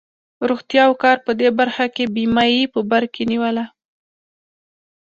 روغتیا 0.49 0.83
او 0.89 0.93
کار 1.03 1.17
په 1.25 1.31
برخه 1.59 1.85
کې 1.95 2.11
بیمه 2.15 2.45
یې 2.53 2.63
په 2.73 2.79
بر 2.89 3.03
کې 3.13 3.23
نیوله. 3.31 3.65